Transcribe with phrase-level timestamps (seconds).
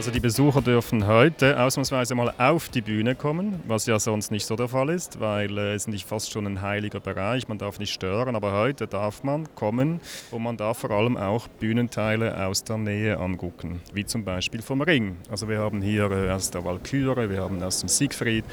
[0.00, 4.46] Also die Besucher dürfen heute ausnahmsweise mal auf die Bühne kommen, was ja sonst nicht
[4.46, 7.78] so der Fall ist, weil äh, es nicht fast schon ein heiliger Bereich, man darf
[7.78, 12.64] nicht stören, aber heute darf man kommen und man darf vor allem auch Bühnenteile aus
[12.64, 15.18] der Nähe angucken, wie zum Beispiel vom Ring.
[15.30, 18.46] Also wir haben hier äh, aus der Walküre, wir haben aus dem Siegfried,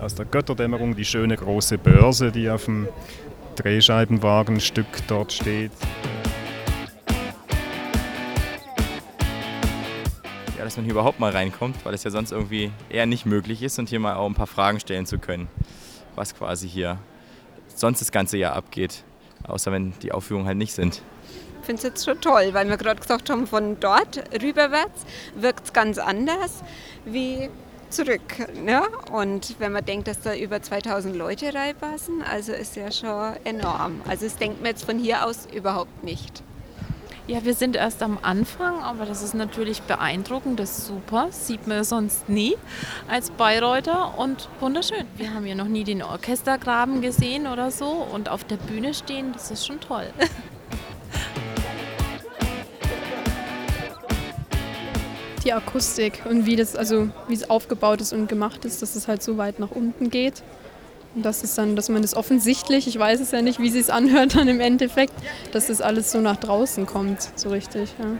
[0.00, 2.88] aus der Götterdämmerung die schöne große Börse, die auf dem
[3.54, 5.70] Drehscheibenwagenstück dort steht.
[10.68, 13.78] Dass man hier überhaupt mal reinkommt, weil es ja sonst irgendwie eher nicht möglich ist
[13.78, 15.48] und hier mal auch ein paar Fragen stellen zu können,
[16.14, 16.98] was quasi hier
[17.74, 19.02] sonst das ganze Jahr abgeht,
[19.44, 21.00] außer wenn die Aufführungen halt nicht sind.
[21.60, 25.06] Ich finde es jetzt schon toll, weil wir gerade gesagt haben, von dort rüberwärts
[25.36, 26.62] wirkt es ganz anders
[27.06, 27.48] wie
[27.88, 28.20] zurück.
[28.62, 28.82] Ne?
[29.10, 34.02] Und wenn man denkt, dass da über 2000 Leute reinpassen, also ist ja schon enorm.
[34.06, 36.42] Also das denkt man jetzt von hier aus überhaupt nicht.
[37.28, 41.66] Ja, wir sind erst am Anfang, aber das ist natürlich beeindruckend, das ist super, sieht
[41.66, 42.56] man sonst nie
[43.06, 45.04] als Bayreuther und wunderschön.
[45.18, 49.34] Wir haben ja noch nie den Orchestergraben gesehen oder so und auf der Bühne stehen,
[49.34, 50.06] das ist schon toll.
[55.44, 59.06] Die Akustik und wie das also wie es aufgebaut ist und gemacht ist, dass es
[59.06, 60.42] halt so weit nach unten geht.
[61.22, 63.90] Das ist dann, dass man das offensichtlich, ich weiß es ja nicht, wie sie es
[63.90, 65.14] anhört dann im Endeffekt,
[65.52, 67.90] dass das alles so nach draußen kommt, so richtig.
[67.98, 68.16] Ja.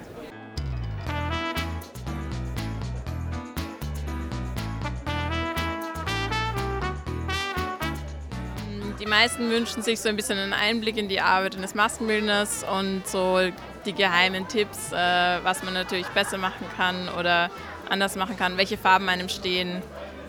[9.00, 13.06] Die meisten wünschen sich so ein bisschen einen Einblick in die Arbeit eines Maskenbildners und
[13.06, 13.38] so
[13.86, 17.50] die geheimen Tipps, äh, was man natürlich besser machen kann oder
[17.88, 19.82] anders machen kann, welche Farben einem stehen.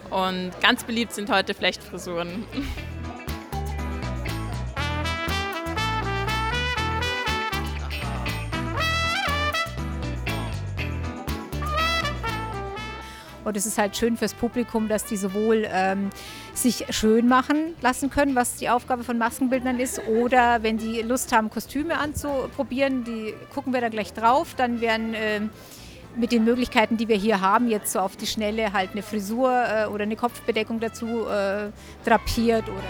[0.10, 2.46] Und ganz beliebt sind heute Flechtfrisuren.
[13.50, 16.12] Und es ist halt schön fürs Publikum, dass die sowohl ähm,
[16.54, 21.32] sich schön machen lassen können, was die Aufgabe von Maskenbildnern ist, oder wenn die Lust
[21.32, 25.50] haben, Kostüme anzuprobieren, die gucken wir da gleich drauf, dann werden ähm,
[26.16, 29.52] mit den Möglichkeiten, die wir hier haben, jetzt so auf die Schnelle halt eine Frisur
[29.52, 31.70] äh, oder eine Kopfbedeckung dazu äh,
[32.06, 32.84] drapiert oder.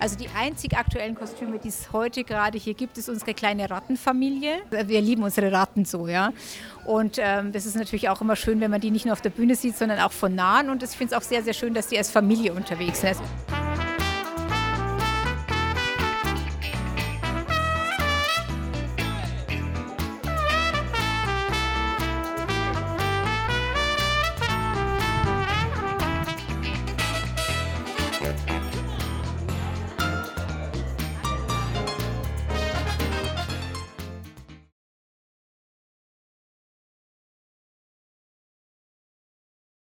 [0.00, 4.60] Also die einzig aktuellen Kostüme, die es heute gerade hier gibt, ist unsere kleine Rattenfamilie.
[4.70, 6.32] Wir lieben unsere Ratten so, ja.
[6.84, 9.30] Und ähm, das ist natürlich auch immer schön, wenn man die nicht nur auf der
[9.30, 10.70] Bühne sieht, sondern auch von nahen.
[10.70, 13.16] Und ich finde es auch sehr, sehr schön, dass die als Familie unterwegs sind.